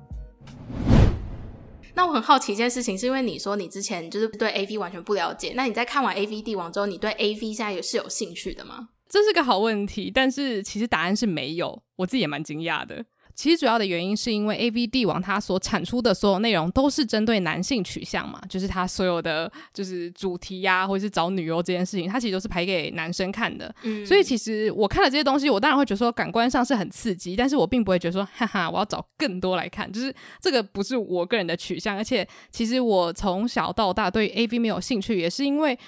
[1.95, 8.89] 那我很好奇一件事情，是因为你说你之前就是对 AV 完全不了解，那你在看完 AV 帝王之后，你对 AV 现在也是有兴趣的吗？
[9.09, 13.05] 这是个好问题，但是其实答案是没有，我自己也蛮惊讶的。
[13.35, 23.75] 其实主要的原因是因为 AV 帝王它所产出的所有内容都是针对男性取向嘛，就是它所有的就是主题呀、啊，或者是找女优这件事情，它其实都是拍给男生看的。
[23.83, 31.97] 嗯，所以其实我看了这些东西，我当然会觉得说感官上是很刺激，但是我并不会觉得说哈哈，我要找更多来看，就是这个不是我个人的取向。
[31.97, 35.79] 而且其实我从小到大对 AV 没有兴趣，也是因为。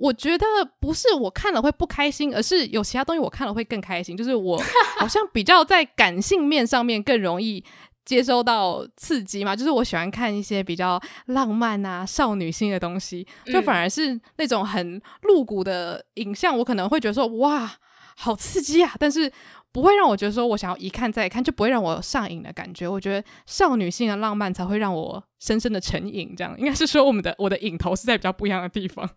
[0.00, 0.46] 我觉得
[0.80, 4.16] 不是我看了会不开心，而是有其他东西我看了会更开心。
[4.16, 4.58] 就是我
[4.98, 7.62] 好像比较在感性面上面更容易
[8.06, 17.70] 接收到刺激嘛，就是我喜欢看一些比较浪漫啊、少女心的东西，就反而是那种很露骨的影像，我可能会觉得说哇，
[18.16, 19.30] 好刺激啊，但是
[19.70, 22.88] 不会让我觉得说我想要一看再看，就不会让我上瘾的感觉。
[22.88, 29.08] 我觉得少女心的浪漫才会让我深深的成瘾，这样应该是说我们的我的瘾头是在比较不一样的地方。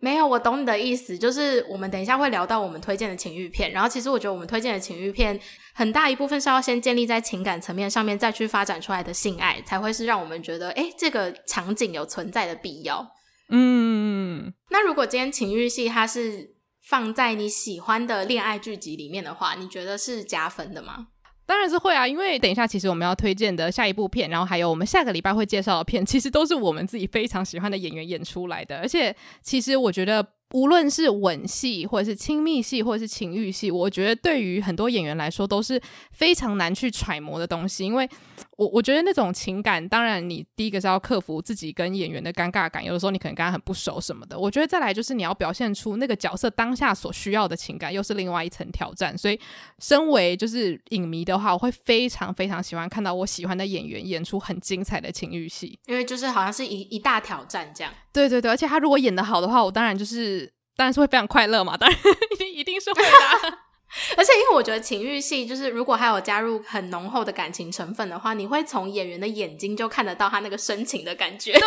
[0.00, 5.38] 没有，我懂你的意思，就是我们等一下会聊到我们推荐的情欲片，然后其实我觉得我们推荐的情欲片
[5.74, 13.06] 很大一部分是要先建立在情感层面上面，再去发展出来的性爱，才会是让我们觉得，诶，这个场景有存在的必要。
[13.50, 21.08] 嗯，那如果今天情欲戏它是放在你喜欢的恋爱剧集里面的话，你觉得是加分的吗？
[21.50, 28.78] 当然是会啊，因为等一下，其实我们要推荐的下一部片，然后还有我们下个礼拜会介绍的片，其实都是我们自己非常喜欢的演员演出来的。
[28.78, 35.80] 而且，其实我觉得，无论是吻戏，或者是亲密戏，或者是情欲戏，我觉得对于很多演员来说都是
[36.12, 38.08] 非常难去揣摩的东西，因为。
[38.56, 44.38] 我我觉得那种情感，当然你第一个是要克服自己跟演员的尴尬感，有的时候你可能跟他很不熟什么的。
[44.38, 49.16] 我觉得再来就是你要表现出那个角色当下所需要的情感，又是另外一层挑战。
[49.16, 49.40] 所以，
[49.78, 57.90] 身为就是影迷的话，我会非常非常喜欢看到我喜欢的演员演出很精彩的情欲戏，因为就是好像是一一大挑战这样。
[58.12, 60.39] 对对对，而且他如果演的好的话，我当然就是
[60.80, 61.98] 当然是会非常快乐嘛，当然
[62.32, 63.58] 一定一定是会的。
[64.16, 71.52] 而且，因为我觉得情欲戏就是，如果还有加入很浓厚的感情成分的话，你会从演员的眼睛就看得到他那个深情的感觉。
[71.52, 71.60] 对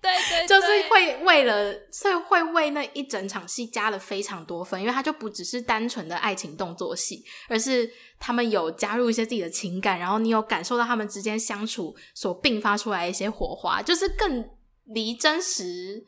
[0.00, 0.12] 对
[0.46, 14.48] 对，就是会为了，所以会为那一整场戏加了非常多分，因为他就不只是单纯的爱情动作戏，而是他们有加入一些自己的情感，然后你有感受到他们之间相处所迸发出来一些火花，就是更
[14.84, 16.04] 离真实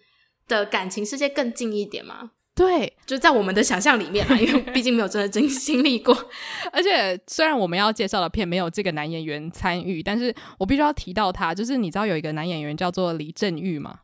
[0.46, 2.32] 的感情世界更近一点嘛。
[2.54, 6.16] 对，就在我们的想象里面嘛，因为毕竟没有真的真 经历过。
[6.70, 14.00] 而且虽然我们要介绍的片没有这个男演员参与，但是我必须要提到他，就是你知道有一个男演员叫做李正玉吗？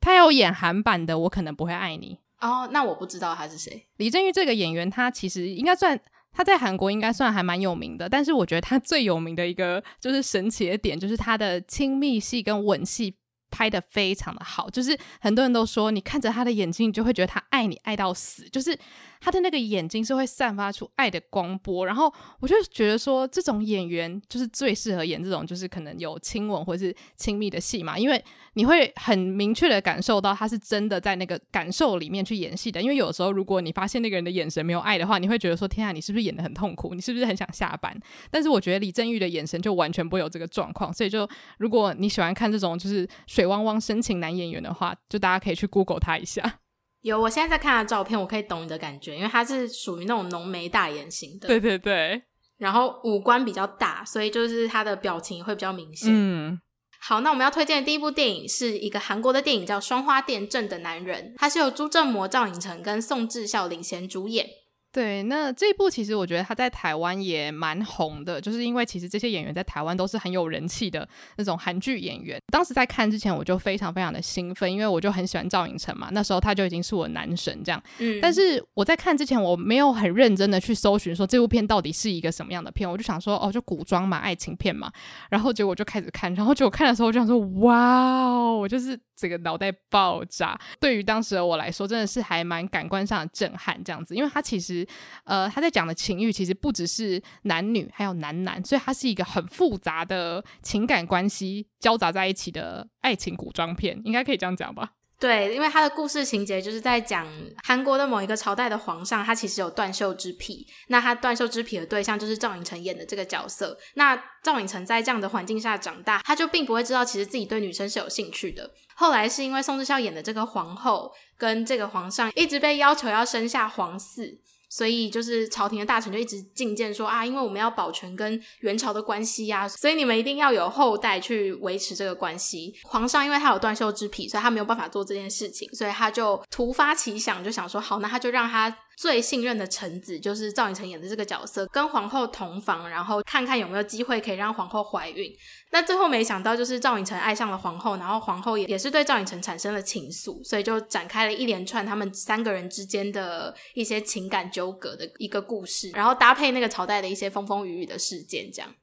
[0.00, 3.86] 他有演韩版的《我可能不会爱你》哦，那我不知道他是谁。
[3.96, 5.98] 李正玉这个演员，他其实应该算
[6.30, 13.16] 他在韩国应该算还蛮有名的，但是我觉得他最有名的一个就是神奇的点，就是他的亲密戏跟吻戏。
[13.58, 18.78] 拍得非常的好，就是很多人都说，你看着他的眼睛，你就会觉得他爱你爱到死，就是。
[19.20, 32.80] 他的那个眼睛是会散发出爱的光波，然后我就觉得说，这种演员就是最适合演这种就是可能有亲吻或是亲密的戏嘛，因为你会很明确的感受到他是真的在那个感受里面去演戏的。
[32.80, 34.30] 因为有时候如果你发现那个人的。
[34.30, 36.94] 眼神没有爱的话，你会觉得说，天啊，你是不是演得很痛苦？
[36.94, 37.92] 你是不是很想下班？
[38.30, 39.28] 但是我觉得李正玉的。
[39.28, 46.60] 眼神就完全不会有这个状况，所以就如果你喜欢看这种就是水汪汪深情男演员的话，就大家可以去 Google 他一下。
[47.00, 52.22] 有，我现在在看他的照片，我可以懂你的感觉，因为他是属于那种浓眉大眼型的，对对对，
[52.58, 56.10] 然后五官比较大，所以就是他的表情会比较明显。
[56.12, 56.60] 嗯，
[57.00, 64.46] 好，那我们要推荐的第一部电影是一个韩国的电影，叫《双花店镇的男人》，它是由朱正模、赵寅成跟宋智孝领衔主演。
[64.90, 72.40] 对，那这一部其实我觉得他在台湾也蛮红的，就是因为其实这些演员在台湾都是很有人气的那种韩剧演员。
[72.50, 77.80] 当时在看之前，我就非常非常的兴奋，因为我就很喜欢赵寅成嘛，那时候他就已经是我男神这样。
[77.98, 84.90] 嗯，但是我在看之前，我没有很认真的去搜寻说这部片到底是一个什么样的片，我就想说哦，就古装嘛，爱情片嘛。
[85.28, 90.58] 然后结果就开始看，然后结果看的时候，我就想说哇哦，我就是这个脑袋爆炸。
[90.78, 94.86] 对于当时的我来说，真的是还蛮感官上的震撼这样子，因为他其实
[95.24, 104.92] 呃他在讲的情欲其实不只是男女，还有男男，所以它是一个很复杂的情感关系交杂在一起的爱情古装片，应该可以这样讲吧。
[105.20, 107.26] 对，因为他的故事情节就是在讲
[107.64, 110.64] 韩国的某一个朝代的皇上，他其实有断袖之癖。
[110.86, 113.76] 那他断袖之癖的对象就是赵寅成演的这个角色。
[113.94, 118.70] 那赵寅成在这样的环境下长大，他就并不会知道其实自己对女生是有兴趣的。
[118.98, 124.38] 后来是因为宋智孝演的这个皇后跟这个皇上一直被要求要生下皇嗣。
[124.70, 132.74] 所以就是朝廷的大臣就一直进谏说啊，因为我们要保全跟元朝的关系呀、所以你们一定要有后代去维持这个关系。
[132.82, 138.68] 皇上因为他有断袖之癖，所以他没有办法做这件事情，所以他就突发奇想，就想说好，那他就让他。
[138.98, 145.32] 最信任的臣子就是赵寅成演的这个角色，跟皇后同房，然后看看有没有机会可以让皇后怀孕。
[145.70, 158.74] 那最后没想到，就是赵寅成爱上了皇后，然后皇后也也是对赵寅成产生了情愫，所以就展开了一连串他们三个人之间的一些情感纠葛的一个故事，然后搭配那个朝代的一些风风雨雨的事件，这样。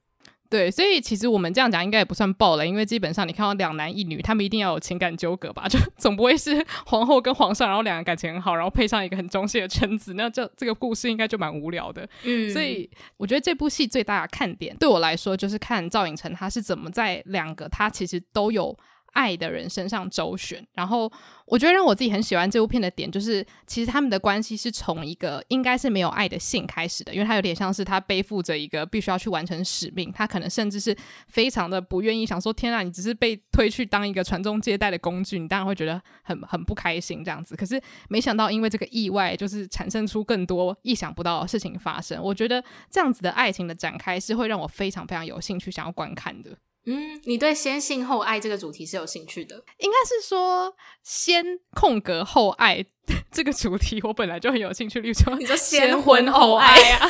[0.50, 5.68] 对，所以其实我们这样讲应该也不算爆了，因为基本上你看到两男一女，他们一定要有情感纠葛吧？
[5.68, 12.08] 就 总不会是皇后跟皇上，然后两人感情很好，然后配上一个很忠心的臣子，那这这个故事应该就蛮无聊的。
[12.24, 18.78] 嗯，所以我觉得这部戏最大的看点对我来说，就是看赵寅成他是怎么在两个他其实都有。
[19.16, 21.12] 爱的人身上周旋，然后
[21.46, 30.96] 我觉得让我自己很喜欢这部片的点，就是其实他们的关系是从一个应该是没有爱的性开始的，因为他有点像是他背负着一个必须要去完成使命，他可能甚至是
[31.30, 37.56] 非常的不愿意，想说天啊，你只是被推去当一个传宗接代的工具，你当然会觉得很很不开心这样子。
[37.56, 42.22] 可是没想到因为这个意外，就是产生出更多意想不到的事情发生。
[42.22, 46.58] 我觉得这样子的爱情的展开是会让我非常非常有兴趣想要观看的。
[46.86, 49.56] 嗯，你对先性后爱这个主题是有兴趣的？
[49.80, 52.86] 应该是说先空格后爱。
[53.32, 57.08] 这个主题我本来就很有兴趣，例如说，你说先婚后爱啊，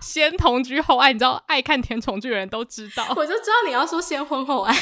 [0.00, 4.74] 先同居后爱，你知道爱看甜宠剧的人都知道，我就知道你要说先婚后爱，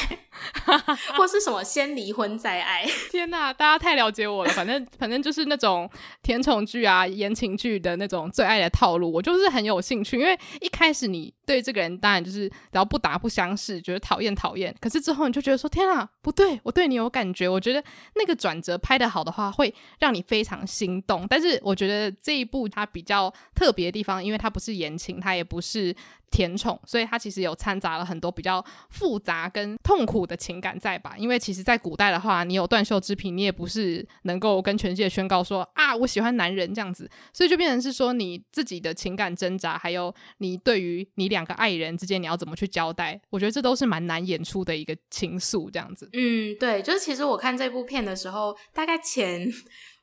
[1.19, 2.87] 或是什么先离婚再爱。
[3.13, 5.89] 天哪，大家太了解我了，反正反正就是那种
[6.23, 10.19] 甜宠剧啊、言情剧的那种最爱的套路，我就是很有兴趣。
[10.19, 17.47] 因为一开始你对这个人当然就是只要不打不相识，觉得讨厌讨厌，可是之后你就觉得说天啊，不对，我对你有感觉。
[17.47, 17.83] 我觉得
[18.15, 20.25] 那个转折拍的好的话，会让你。
[20.31, 25.93] 非常心动，但是我觉得这一部它比较特别的地方，因为它不是言情，它也不是
[26.31, 31.15] 甜宠，所以它其实有掺杂了很多比较复杂跟痛苦的情感在吧？
[31.19, 46.09] 因为其实，在古代的话，你有断袖之癖，你也不是能够跟全世界宣告说啊，我喜欢男人这样子，所以就变成是说你自己的情感挣扎，还有你对于你两个爱人之间你要怎么去交代，我觉得这都是蛮难演出的一个情愫这样子。
[46.13, 49.51] 嗯，对，就是其实我看这部片的时候，大概前。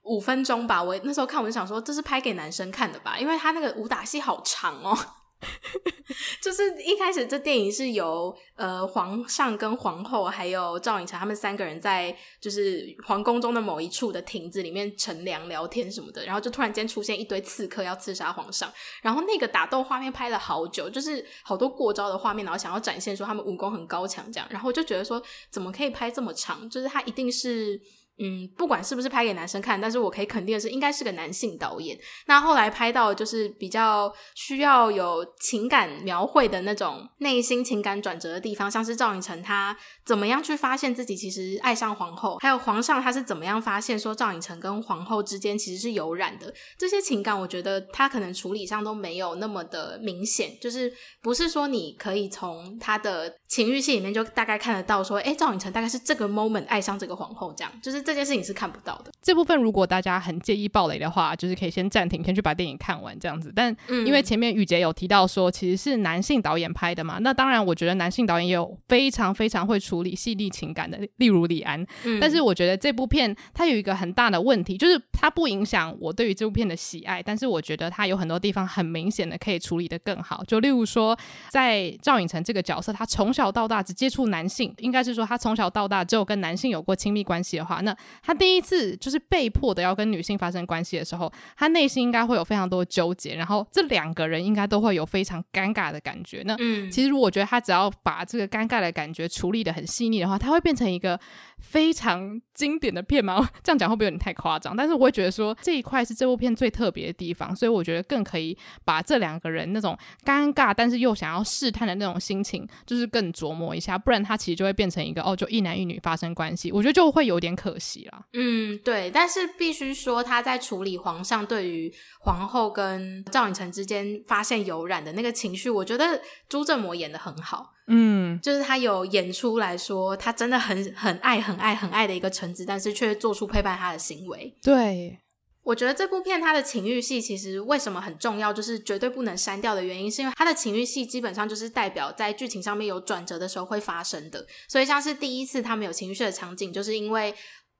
[0.04, 4.98] 五分钟吧，我那时候看我就想说，这是拍给男生看的吧，因为他那个武打戏好长哦。
[6.42, 18.72] 就是一开始这电影是由呃皇上跟皇后还有赵寅成他们三个人在就是皇宫中的某一处的亭子里面乘凉聊天什么的，然后就突然间出现一堆刺客要刺杀皇上，
[19.04, 25.22] 然后那个打斗画面拍了好久，就是好多过招的画面，然后想要展现说他们武功很高强这样，然后就觉得说
[25.52, 27.80] 怎么可以拍这么长，就是他一定是。
[28.20, 31.96] 嗯，不管是不是拍给男生看，但是我可以肯定的是，应该是个男性导演。
[32.26, 58.07] 那后来拍到就是比较需要有情感描绘的那种内心情感转折的地方，像是赵寅成他怎么样去发现自己其实爱上皇后，还有皇上他是怎么样发现说赵寅成跟皇后之间其实是有染的，这些情感我觉得他可能处理上都没有那么的明显，就是不是说你可以从他的情欲戏里面就大概看得到说，哎，赵寅成大概是这个 moment 爱上这个皇后这样，就是。
[58.08, 59.12] 这件事情是看不到的。
[59.22, 63.52] 这部分如果大家很介意暴雷的话，就是可以先暂停，先去把电影看完这样子。
[63.54, 71.86] 但因为前面雨杰有提到说，其实是男性导演拍的嘛，那当然我觉得男性导演也有非常非常会处理细腻情感的，例如李安。
[72.06, 72.18] 嗯。
[72.22, 80.42] 但是我觉得这部片它有一个很大的问题，就是它不影响我对于这部片的喜爱，但是我觉得它有很多地方很明显的可以处理的更好。
[80.48, 81.18] 就例如说，
[81.50, 96.42] 在赵寅成这个角色，他从小到大只接触男性，应该是说他从小到大只有跟男性有过亲密关系的话，那他第一次就是被迫的要跟女性发生关系的时候，他内心应该会有非常多纠结，然后这两个人应该都会有非常尴尬的感觉。
[96.46, 101.20] 那嗯，其实我觉得他只要把这个尴尬的感觉处理的很细腻的话，他会变成一个
[101.60, 103.50] 非常经典的片吗？
[103.64, 104.76] 这样讲会不会有点太夸张？
[104.76, 118.26] 但是我会觉得说这一块是这部片最特别的地方，所以我觉得更可以把这两个人那种尴尬但是又想要试探的那种心情，就是更琢磨一下，不然他其实就会变成一个哦，就一男一女发生关系，我觉得就会有点可惜了。
[118.34, 127.74] 嗯，对，但是必须说他在处理皇上对于皇后跟赵寅成之间发现有染的那个情绪，我觉得朱振模演的很好。
[127.90, 134.54] 嗯，就是他有演出来说，他真的很很爱很爱很爱的一个臣子，但是却做出背叛他的行为。
[134.62, 135.18] 对，
[135.64, 144.46] 我觉得这部片它的情欲戏其实为什么很重要，就是绝对不能删掉的原因，是因为它的情欲戏基本上就是代表在剧情上面有转折的时候会发生的。
[144.68, 147.34] 所以像是第一次他们有情欲戏的场景，就是因为。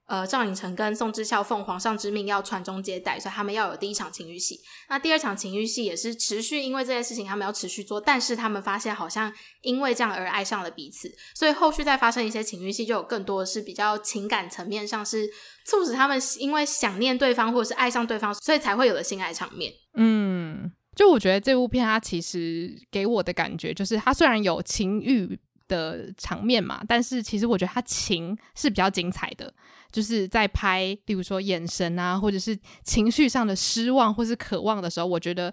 [0.08, 4.58] 呃，赵寅成跟宋智孝奉皇上之命要传宗接代，所以他们要有第一场情欲戏。
[4.88, 9.30] 那第二场情欲戏也是持续，因为这件事情他们要持续做，但是他们发现好像
[9.60, 15.28] 因为这样而爱上了彼此，所以后续再发生一些情欲戏，就有更多是比较情感层面上是
[15.66, 19.70] 促使他们因为想念对方或者是爱上对方，所以才会有的性爱场面。
[19.94, 25.38] 嗯，就我觉得这部片它其实给我的感觉就是，它虽然有情欲
[25.68, 29.52] 的场面嘛，但是其实我觉得他情是比较精彩的。
[29.90, 35.52] 就是在拍，例如说眼神啊，或者是情绪上的失望或是渴望的时候，我觉得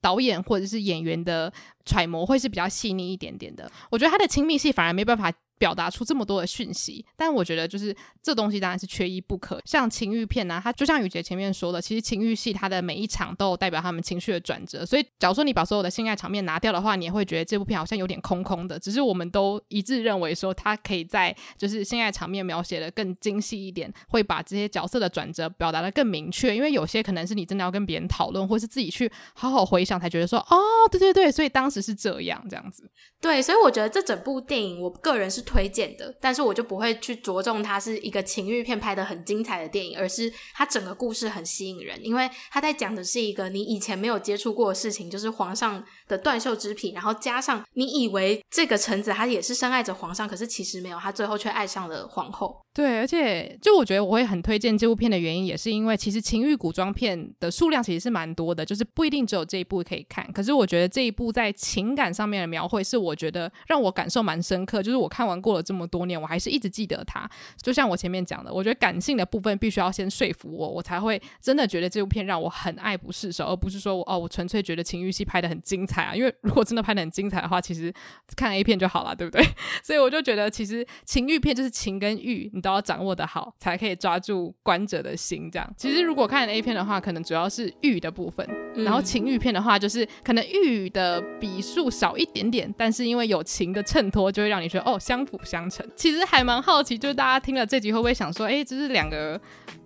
[0.00, 1.52] 导演或者是演员的
[1.84, 3.70] 揣摩会是比较细腻一点点的。
[3.90, 5.32] 我觉得他的亲密戏反而没办法。
[5.64, 9.58] 表达出这么多的讯息，但我觉得就是这东西当然是缺一不可。
[9.64, 14.84] 像情欲片呢、啊，它就像雨洁前面说的，其实情欲戏它的每一场都有代表他们情绪的转折。
[14.84, 18.78] 所以，假如说你把所有的性爱场面拿掉的话，你也会觉得这部片好像有点空空的。
[18.78, 26.54] 只是我们都一致认为说，它可以在就是性爱场面描写的更精细一点，会把这些角色的转折表达的更明确。
[26.54, 30.58] 因为有些可能是你真的要跟别人讨论，或是自己去好好回想才觉得说，哦，
[30.90, 32.90] 对对对，所以当时是这样这样子。
[33.18, 36.12] 对，所以我觉得这整部电影，我个人是推推荐的。
[36.20, 52.60] 但是我就不会去着重它是一个情欲片拍的很精彩的电影，而是它整个故事很吸引人，因为它在讲的是一个你以前没有接触过的事情，就是皇上的断袖之癖，然后加上你以为这个臣子他也是深爱着皇上，可是其实没有，他最后却爱上了皇后。
[52.74, 60.30] 对，而且就我觉得我会很推荐这部片的原因，也是因为其实情欲古装片的数量其实是蛮多的，就是不一定只有这一部可以看。
[60.32, 66.20] 可是我觉得这一部在情感上面的描绘，是我觉得让我感受蛮深刻，就是我看完过了这么多年。
[66.20, 67.30] 我还是一直记得它，
[67.62, 76.14] 就像我前面讲的，我觉得感性的部分必须要先说服我，我才会真的觉得这部片让我很爱不释手，而不是说我哦，我纯粹觉得情欲戏拍的很精彩啊。
[76.14, 77.92] 因为如果真的拍的很精彩的话，其实
[78.36, 79.44] 看 A 片就好了，对不对？
[79.82, 85.50] 所以我就觉得，其实情欲片就是情跟欲，你都要掌握的好，才可以抓住观者的心。
[85.50, 95.86] 这样，其实如果看 A 片的话，可能主要是欲的部分，然后情欲片的话，就是可能欲的笔数少一点点，但是因为有情的衬托，就会让你觉得哦，相辅相成。
[95.94, 99.40] 其实还蛮好奇，就是大家听了这集会不会想说，哎，这是两个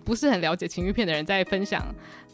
[0.04, 1.84] 不是很了解情欲片的人在分享。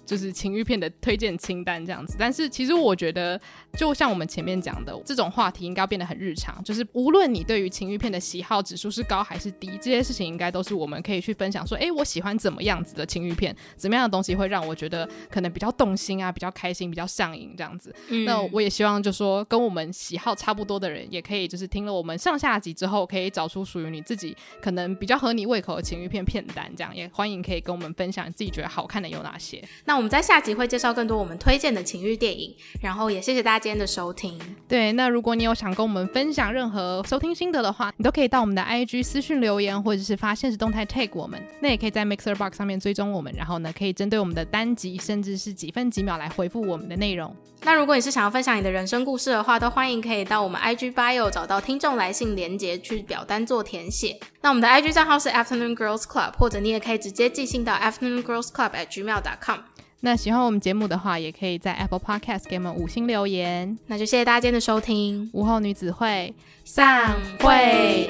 [0.04, 3.40] 就是情欲片的推荐清单这样子，但是其实我觉得，
[3.76, 6.62] 就像我们前面讲的，这种话题应该变得很日常。
[6.62, 11.66] 就是无论你对于情欲片的喜好指数是高还是低，这些事情应该都是我们可以去分享。
[11.66, 17.94] 说，哎，我喜欢怎么样子的情欲片，怎么样的东西会让我觉得可能比较动心啊，比较开心，比较上瘾这样子。
[18.08, 18.24] 嗯。
[18.24, 26.70] 那我也希望，就说跟我们喜好差不多的人，也可以就是听了我们上下集之后，可以找出属于你自己可能比较合你胃口的情欲片片单。
[26.76, 29.62] 这样也欢迎可以跟我们分享自己觉得好看的有哪些。
[29.84, 34.36] 那那我们在下集会介绍更多我们推荐的情欲电影，然后也谢谢大家今天的收听。
[34.66, 41.40] 对，那如果你有想跟我们分享任何收听心得的话，你都可以到我们的 IG 私讯留言，或者是发现实动态 tag 我们。
[41.60, 47.32] 那也可以在 Mixer Box 上面追踪我们，然后呢，可以针对我们的单集，甚至是几分几秒来回复我们的内容。
[47.62, 54.18] 那如果你是想要分享你的人生故事的话，都欢迎可以到我们 IG Bio 找到听众来信连接去表单做填写。
[54.40, 59.60] 那我们的 IG 账号是 Afternoon Girls Club，或者你也可以直接寄信到 Afternoon Girls Club at gmail.com。
[60.04, 63.78] 那喜欢我们节目的话，也可以在 Apple Podcast 给我们五星留言。
[63.86, 68.06] 那就谢谢大家今天的收听，午后女子会散会。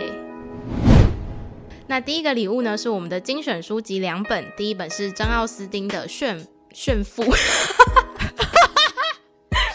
[1.86, 6.36] 那第一个礼物呢，是我们的精选书籍两本，第一本是张奥斯汀的炫
[6.72, 7.22] 《炫炫富》，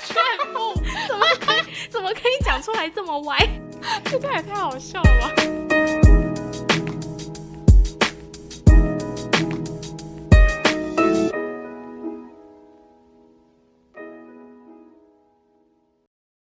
[0.04, 0.22] 炫
[0.54, 0.74] 富
[1.08, 3.50] 怎么可以怎么可以讲出来这么歪？
[4.04, 5.69] 这个也太好笑了吧。